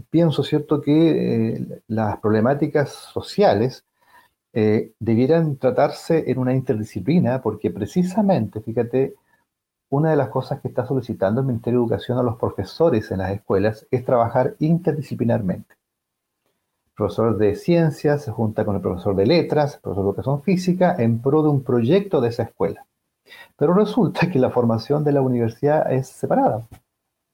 [0.09, 3.85] pienso, ¿cierto?, que eh, las problemáticas sociales
[4.53, 9.15] eh, debieran tratarse en una interdisciplina, porque precisamente, fíjate,
[9.89, 13.19] una de las cosas que está solicitando el Ministerio de Educación a los profesores en
[13.19, 15.75] las escuelas es trabajar interdisciplinarmente.
[16.87, 20.41] El profesor de ciencias se junta con el profesor de letras, el profesor de educación
[20.43, 22.85] física, en pro de un proyecto de esa escuela.
[23.57, 26.67] Pero resulta que la formación de la universidad es separada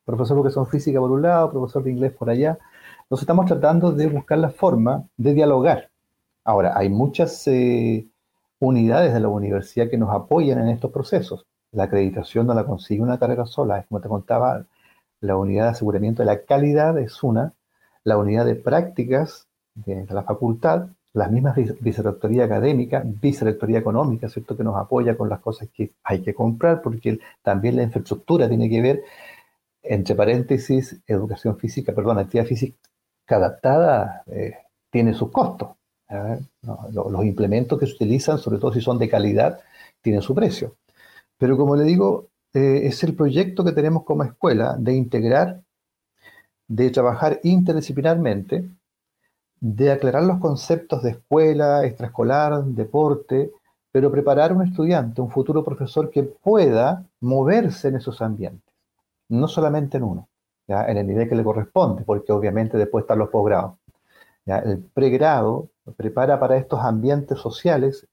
[0.06, 2.58] profesor de educación física por un lado, profesor de inglés por allá.
[3.04, 5.90] Entonces estamos tratando de buscar la forma de dialogar.
[6.44, 8.08] Ahora, hay muchas eh,
[8.60, 11.46] unidades de la universidad que nos apoyan en estos procesos.
[11.72, 14.66] La acreditación no la consigue una carrera sola, es como te contaba,
[15.22, 17.54] la unidad de aseguramiento de la calidad es una,
[18.04, 24.58] la unidad de prácticas de la facultad, las mismas vicerrectoría académica, vicerrectoría económica, ¿cierto?
[24.58, 28.70] Que nos apoya con las cosas que hay que comprar, porque también la infraestructura tiene
[28.70, 29.04] que ver
[29.84, 32.78] entre paréntesis, educación física, perdón, actividad física
[33.28, 34.56] adaptada eh,
[34.90, 35.70] tiene sus costos.
[36.92, 39.60] los, implementos que se utilizan, sobre todo si son de calidad,
[40.02, 40.76] tienen su precio.
[41.38, 45.62] Pero como le digo, eh, es el proyecto que tenemos como escuela de integrar,
[46.68, 48.70] de trabajar interdisciplinarmente,
[49.60, 53.52] de aclarar los conceptos de escuela, extraescolar, deporte,
[53.92, 58.73] pero preparar a un estudiante, un futuro profesor que pueda moverse en esos ambientes
[59.34, 60.30] no solamente en uno,
[60.68, 60.86] ¿ya?
[60.86, 63.76] en el nivel que le corresponde, porque obviamente después están los posgrados.
[64.46, 68.08] El pregrado prepara para estos ambientes sociales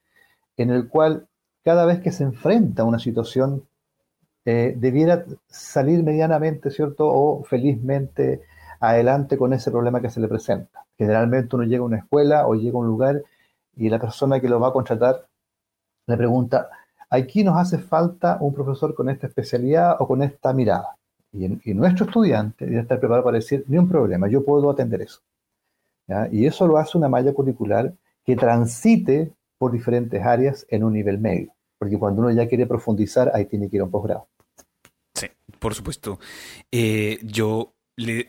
[0.56, 1.26] en el cual
[1.64, 3.66] cada vez que se enfrenta a una situación
[4.44, 7.06] eh, debiera salir medianamente, ¿cierto?
[7.06, 8.42] O felizmente
[8.80, 10.86] adelante con ese problema que se le presenta.
[10.96, 13.22] Generalmente uno llega a una escuela o llega a un lugar
[13.76, 15.26] y la persona que lo va a contratar
[16.06, 16.70] le pregunta,
[17.08, 20.96] aquí nos hace falta un profesor con esta especialidad o con esta mirada.
[21.32, 25.20] Y, nuestro estudiante debe estar preparado para decir, ni un problema, yo puedo atender eso.
[26.32, 31.18] Y eso lo hace una malla curricular que transite por diferentes áreas en un nivel
[31.18, 31.52] medio.
[31.78, 34.26] Porque cuando uno ya quiere profundizar, ahí tiene que ir a un posgrado.
[35.14, 36.18] Sí, por supuesto.
[36.72, 37.74] Eh, yo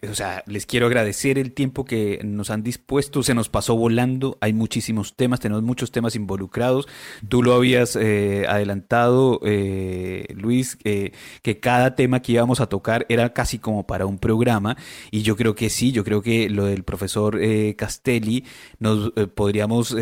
[0.10, 3.24] o sea, les quiero agradecer el tiempo que nos han dispuesto.
[3.24, 4.38] Se nos pasó volando.
[4.41, 6.88] Hay muchísimos temas, tenemos muchos temas involucrados.
[7.30, 13.34] Tú lo habías eh, adelantado, eh, Luis, que cada tema que íbamos a tocar era
[13.34, 14.76] casi como para un programa.
[15.10, 18.43] Y yo creo que sí, yo creo que lo del profesor eh, Castelli
[18.80, 19.95] nos podríamos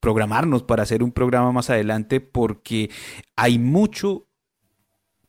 [0.00, 2.90] programarnos para hacer un programa más adelante porque
[3.36, 4.26] hay mucho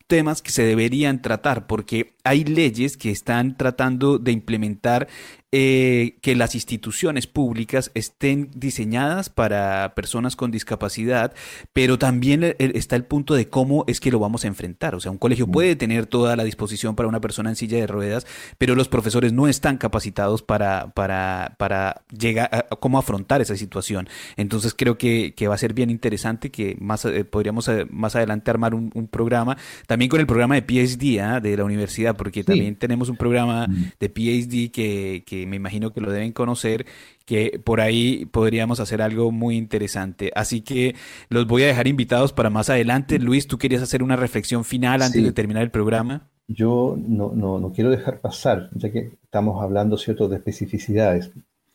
[0.08, 5.08] temas que se deberían tratar, porque hay leyes que están tratando de implementar
[5.50, 11.32] eh, que las instituciones públicas estén diseñadas para personas con discapacidad,
[11.72, 14.94] pero también e, e, está el punto de cómo es que lo vamos a enfrentar.
[14.94, 15.50] O sea, un colegio mm.
[15.50, 18.26] puede tener toda la disposición para una persona en silla de ruedas,
[18.58, 24.06] pero los profesores no están capacitados para, para, para llegar a cómo afrontar esa situación.
[24.36, 28.50] Entonces creo que, va a ser bien interesante que más eh, podríamos eh, más adelante
[28.50, 31.40] armar un, programa, también con el programa de PhD ¿ah?
[31.40, 33.92] de la universidad, porque también tenemos un programa mm.
[33.98, 36.84] de PhD que me imagino que lo deben conocer,
[37.28, 40.32] que por ahí podríamos hacer algo muy interesante.
[40.34, 40.94] Así que
[41.28, 43.18] los voy a dejar invitados para más adelante.
[43.18, 46.30] Luis, ¿tú querías hacer una reflexión final antes de terminar el programa?
[46.48, 51.30] Yo no, no, quiero dejar pasar, ya que estamos hablando, ¿cierto?, de especificidades,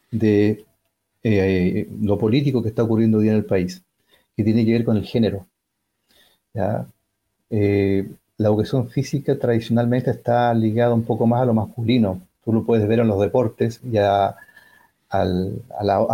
[0.09, 0.65] de
[1.21, 3.83] eh, lo político que está ocurriendo hoy en el país,
[4.35, 5.45] que tiene que ver con el género.
[7.51, 8.07] Eh,
[8.43, 12.85] la educación física tradicionalmente está ligada un poco más a lo masculino, Tú lo puedes
[12.89, 14.35] ver en los deportes y al,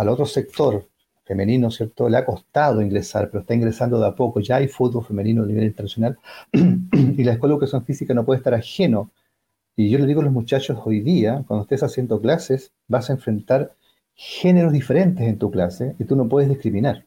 [0.08, 0.86] otro sector
[1.24, 2.08] femenino, ¿cierto?
[2.08, 4.38] Le ha costado ingresar, pero está ingresando de a poco.
[4.38, 6.18] Ya hay fútbol femenino a nivel internacional
[6.52, 9.10] y la escuela de educación física no puede estar ajeno.
[9.74, 13.14] Y yo le digo a los muchachos hoy día, cuando estés haciendo clases, vas a
[13.14, 13.74] enfrentar
[14.14, 17.06] géneros diferentes en tu clase y tú no puedes discriminar.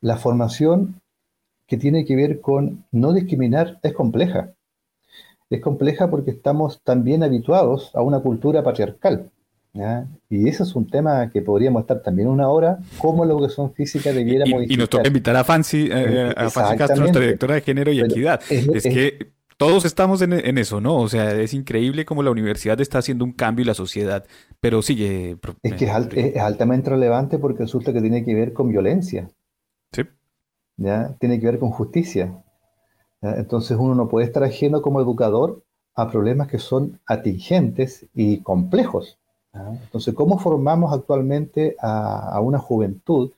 [0.00, 1.00] La formación
[1.66, 4.52] que tiene que ver con no discriminar es compleja.
[5.50, 9.30] Es compleja porque estamos también habituados a una cultura patriarcal.
[10.30, 14.12] Y ese es un tema que podríamos estar también una hora, cómo la educación física
[14.12, 14.74] debiera y, modificar.
[14.74, 18.00] Y nos toca invitar a Fancy, eh, a Fancy Castro, nuestra directora de Género y
[18.00, 18.40] Equidad.
[18.48, 20.96] Es, que todos estamos en, eso, ¿no?
[20.96, 24.24] O sea, es increíble cómo la universidad está haciendo un cambio y la sociedad,
[24.60, 25.36] pero sigue...
[25.62, 29.28] Es que es, altamente relevante porque resulta que tiene que ver con violencia.
[30.76, 31.14] ¿Ya?
[31.18, 32.42] Tiene que ver con justicia.
[33.22, 35.62] Entonces uno no puede estar ajeno como educador
[35.94, 39.18] a problemas que son atingentes y complejos.
[39.82, 43.30] Entonces, ¿cómo formamos actualmente a, una juventud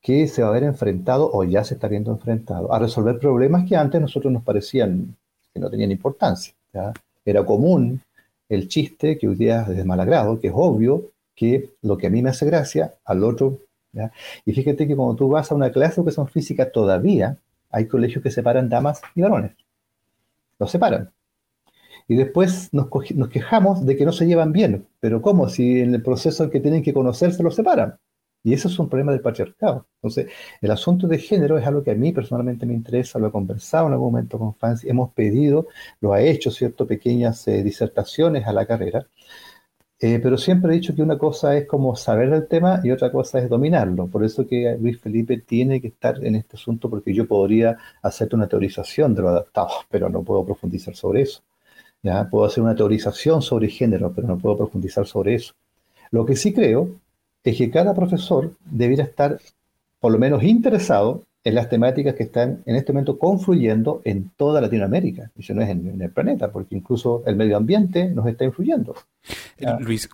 [0.00, 3.68] que se va a ver enfrentado o ya se está viendo enfrentado a resolver problemas
[3.68, 5.16] que antes nosotros nos parecían
[5.54, 6.54] que no tenían importancia?
[7.24, 8.00] Era común
[8.48, 12.08] el chiste que hoy día es de mal agrado, que es obvio que lo que
[12.08, 13.58] a mí me hace gracia, al otro.
[14.44, 17.38] Y fíjate que cuando tú vas a una clase de educación física todavía
[17.70, 19.52] hay colegios que separan damas y varones.
[20.58, 21.10] Los separan.
[22.08, 24.86] Y después nos, nos, quejamos de que no se llevan bien.
[25.00, 25.48] Pero ¿cómo?
[25.48, 27.98] Si en el proceso en que tienen que conocerse los separan.
[28.44, 29.86] Y eso es un problema del patriarcado.
[29.96, 30.26] Entonces,
[30.60, 33.86] el asunto de género es algo que a mí personalmente me interesa, lo he conversado
[33.86, 35.68] en algún momento con Fancy, hemos pedido,
[36.00, 39.06] lo ha hecho, ¿cierto?, pequeñas eh, disertaciones a la carrera,
[40.04, 43.12] eh, pero siempre he dicho que una cosa es como saber del tema y otra
[43.12, 44.08] cosa es dominarlo.
[44.08, 48.34] Por eso que Luis Felipe tiene que estar en este asunto, porque yo podría hacerte
[48.34, 51.40] una teorización de lo adaptado, pero no puedo profundizar sobre eso.
[52.02, 52.28] ¿ya?
[52.28, 55.52] Puedo hacer una teorización sobre género, pero no puedo profundizar sobre eso.
[56.10, 56.88] Lo que sí creo
[57.44, 59.38] es que cada profesor debiera estar
[60.00, 64.60] por lo menos interesado en las temáticas que están en este momento confluyendo en toda
[64.60, 68.44] Latinoamérica, y si no es en, el planeta, porque incluso el medio ambiente nos está
[68.44, 68.94] influyendo.
[69.80, 70.08] Luis,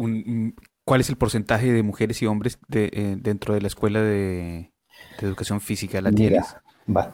[0.85, 4.73] ¿cuál es el porcentaje de mujeres y hombres eh, dentro de la escuela de,
[5.21, 6.01] educación física?
[6.01, 6.45] ¿La tienes?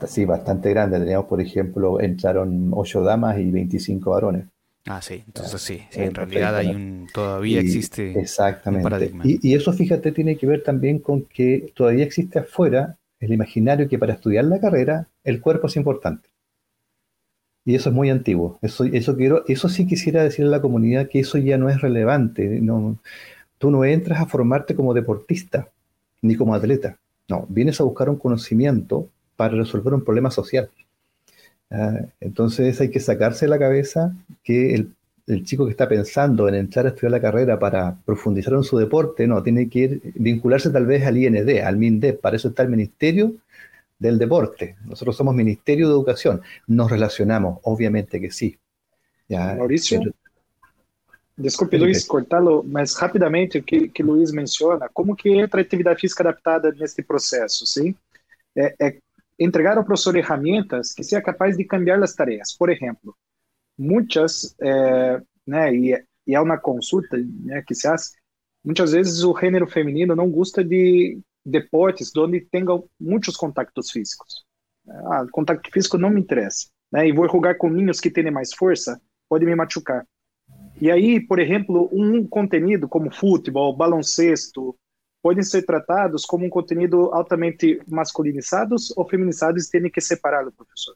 [0.06, 1.00] sí, bastante grande.
[1.00, 4.46] Teníamos, por ejemplo, entraron ocho damas y 25 varones.
[4.86, 8.84] Ah, sí, entonces sí, en realidad hay un, todavía existe exactamente.
[8.84, 9.24] un paradigma.
[9.26, 13.98] Y, eso, fíjate, tiene que ver también con que todavía existe afuera el imaginario que
[13.98, 16.28] para estudiar la carrera el cuerpo es importante.
[17.64, 18.58] Y eso es muy antiguo.
[18.60, 21.80] Eso, eso, quiero, eso sí quisiera decirle a la comunidad que eso ya no es
[21.80, 22.60] relevante.
[22.60, 22.98] No,
[23.58, 25.68] tú no entras a formarte como deportista
[26.20, 26.98] ni como atleta.
[27.28, 30.70] No, vienes a buscar un conocimiento para resolver un problema social.
[31.70, 34.92] Ah, entonces hay que sacarse de la cabeza que el,
[35.44, 39.26] chico que está pensando en entrar a estudiar la carrera para profundizar en su deporte,
[39.26, 42.68] no, tiene que ir, vincularse tal vez al IND, al MINDEP, para eso está el
[42.68, 43.34] Ministerio
[43.98, 44.76] del Deporte.
[44.84, 46.42] Nosotros somos Ministerio de Educación.
[46.66, 48.58] Nos relacionamos, obviamente que sí.
[49.28, 50.02] Mauricio,
[51.36, 56.00] desculpe Luis cortarlo, mas rapidamente o que, que Luis menciona, como que entra a atividade
[56.00, 57.94] física adaptada neste processo, sim?
[58.54, 58.98] É, é
[59.38, 62.52] entregar ao professor ferramentas que seja capaz de cambiar as tarefas.
[62.52, 63.16] Por exemplo,
[63.78, 68.12] muitas, é, né, e, e é uma consulta né, que se faz,
[68.64, 74.44] muitas vezes o gênero feminino não gosta de deportes onde tenha muitos contactos físicos.
[74.88, 76.68] Ah, contato físico não me interessa.
[76.92, 80.06] Né, e vou jogar com meninos que têm mais força, pode me machucar.
[80.80, 84.76] E aí, por exemplo, um conteúdo como futebol, baloncesto,
[85.22, 90.94] podem ser tratados como um conteúdo altamente masculinizados ou feminizados e tem que separá-lo, professor.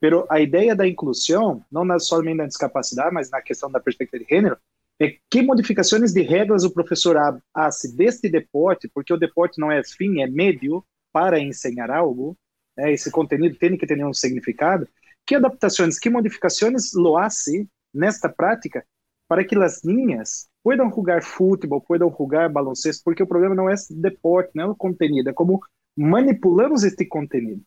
[0.00, 4.28] Pero a ideia da inclusão, não somente na discapacidade, mas na questão da perspectiva de
[4.28, 4.56] gênero,
[4.98, 7.16] é que modificações de regras o professor
[7.54, 12.36] hace deste deporte, porque o deporte não é fim, é meio para ensinar algo,
[12.76, 12.92] né?
[12.92, 14.88] esse conteúdo tem que ter um significado,
[15.26, 18.84] que adaptações, que modificações lo hace nesta prática
[19.28, 23.74] para que as linhas puedan jugar fútbol, puedan jugar baloncesto, porque o problema não é
[23.90, 25.60] deporte, não é o conteúdo, é como
[25.96, 27.62] manipulamos este conteúdo.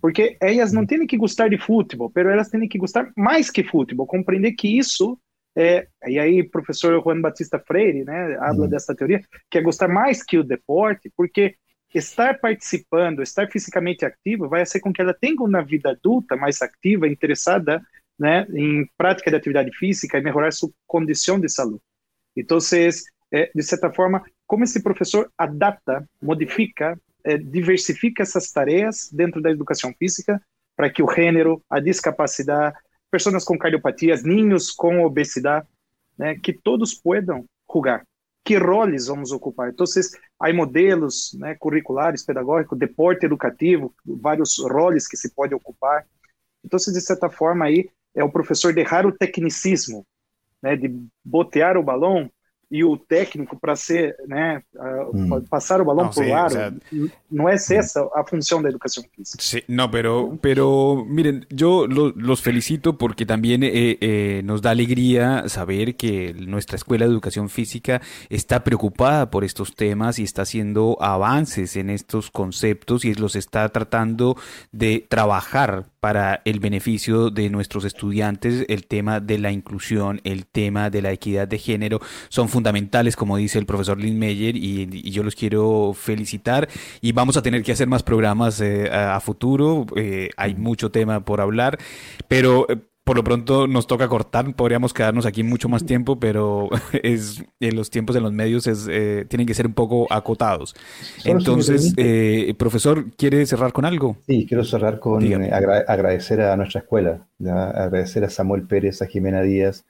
[0.00, 3.64] Porque elas não têm que gostar de futebol, mas elas têm que gostar mais que
[3.64, 5.18] futebol, compreender que isso
[5.56, 8.70] é, e aí professor Juan Batista Freire, né, habla uhum.
[8.70, 9.20] dessa teoria,
[9.50, 11.56] que é gostar mais que o deporte, porque
[11.92, 16.62] estar participando, estar fisicamente ativo, vai fazer com que ela tenha uma vida adulta mais
[16.62, 17.82] ativa, interessada,
[18.16, 21.80] né, em prática de atividade física e melhorar sua condição de saúde.
[22.36, 22.58] Então,
[23.32, 26.96] é, de certa forma, como esse professor adapta, modifica,
[27.28, 30.40] é, diversifica essas tarefas dentro da educação física
[30.74, 32.76] para que o gênero, a discapacidade,
[33.10, 35.66] pessoas com cardiopatias, ninhos com obesidade,
[36.16, 38.02] né, que todos possam jogar.
[38.44, 39.68] Que roles vamos ocupar?
[39.68, 39.84] Então,
[40.40, 46.06] há modelos né, curriculares, pedagógicos, deporte educativo, vários roles que se pode ocupar.
[46.64, 50.06] Então, de certa forma, aí é o professor deixar o tecnicismo
[50.62, 50.88] né, de
[51.22, 52.30] botear o balão
[52.70, 54.62] e o técnico para ser, né,
[55.48, 56.30] pasar o balón no, por sí.
[56.30, 56.72] O sea,
[57.30, 59.42] no es esa a función de educación física.
[59.42, 64.70] Sí, no, pero, pero miren, yo lo, los felicito porque también eh, eh, nos da
[64.70, 70.42] alegría saber que nuestra Escuela de Educación Física está preocupada por estos temas y está
[70.42, 74.36] haciendo avances en estos conceptos y los está tratando
[74.72, 78.64] de trabajar para el beneficio de nuestros estudiantes.
[78.68, 82.57] El tema de la inclusión, el tema de la equidad de género son fundamentales,
[83.16, 86.68] como dice el profesor Lynn Meyer, y, yo los quiero felicitar.
[87.00, 89.86] Y vamos a tener que hacer más programas eh, a, futuro.
[89.96, 91.78] Eh, hay mucho tema por hablar,
[92.28, 92.78] pero eh,
[93.08, 96.68] por lo pronto nos toca cortar, podríamos quedarnos aquí mucho más tiempo, pero
[97.02, 100.76] es en los tiempos en los medios es, eh, tienen que ser un poco acotados.
[101.24, 104.18] Entonces, eh, profesor, ¿quiere cerrar con algo?
[104.26, 109.40] Sí, quiero cerrar con eh, agradecer a nuestra escuela, agradecer a Samuel Pérez, a Jimena
[109.40, 109.86] Díaz,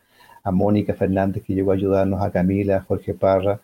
[0.48, 3.60] a Mónica Fernández que llegó a ayudarnos, a Camila, a Jorge Parra,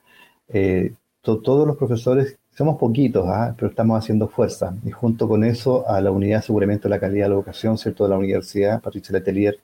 [1.22, 3.54] todos los profesores somos poquitos, ¿ah?
[3.56, 4.74] pero estamos haciendo fuerza.
[4.84, 7.78] Y junto con eso, a la unidad de aseguramiento de la calidad de la educación,
[7.78, 8.04] ¿cierto?
[8.04, 9.58] De la universidad, Patricia Letelier,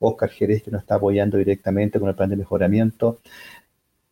[0.00, 3.18] Oscar Jerez, que nos está apoyando directamente con el plan de mejoramiento,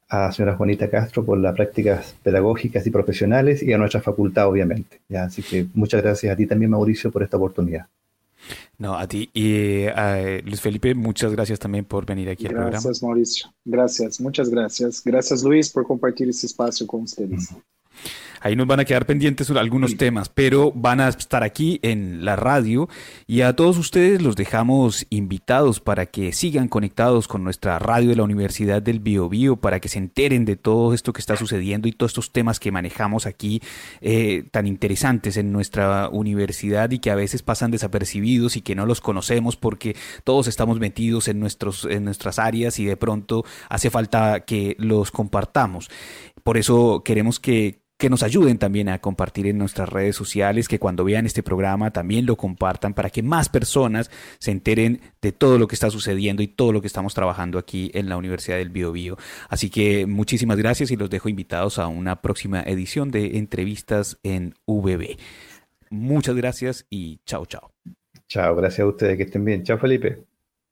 [0.08, 5.00] a señora Juanita Castro por las prácticas pedagógicas y profesionales y a nuestra facultad, obviamente.
[5.16, 7.86] Así que muchas gracias a ti también, Mauricio, por esta oportunidad.
[8.78, 9.30] No, a ti.
[9.32, 12.70] Y a Luis Felipe, muchas gracias también por venir aquí al programa.
[12.70, 13.54] Gracias, Mauricio.
[13.64, 15.02] Gracias, muchas gracias.
[15.04, 17.50] Gracias, Luis, por compartir este espacio con ustedes.
[18.40, 22.36] Ahí nos van a quedar pendientes algunos temas, pero van a estar aquí en la
[22.36, 22.88] radio
[23.26, 28.16] y a todos ustedes los dejamos invitados para que sigan conectados con nuestra radio de
[28.16, 31.86] la Universidad del Bio, Bio para que se enteren de todo esto que está sucediendo
[31.88, 33.60] y todos estos temas que manejamos aquí
[34.00, 38.86] eh, tan interesantes en nuestra universidad y que a veces pasan desapercibidos y que no
[38.86, 43.90] los conocemos porque todos estamos metidos en, nuestros, en nuestras áreas y de pronto hace
[43.90, 45.90] falta que los compartamos.
[46.42, 50.78] Por eso queremos que, que nos ayuden también a compartir en nuestras redes sociales, que
[50.78, 55.58] cuando vean este programa también lo compartan para que más personas se enteren de todo
[55.58, 58.70] lo que está sucediendo y todo lo que estamos trabajando aquí en la Universidad del
[58.70, 59.18] Bio, Bio.
[59.48, 64.54] Así que muchísimas gracias y los dejo invitados a una próxima edición de entrevistas en
[64.66, 65.18] VB.
[65.90, 67.70] Muchas gracias y chao, chao.
[68.28, 69.62] Chao, gracias a ustedes, que estén bien.
[69.62, 70.24] Chao, Felipe.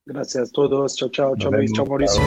[0.06, 0.96] Gracias a todos.
[0.96, 2.22] Chao, chao, chao, Luis, chao, Mauricio.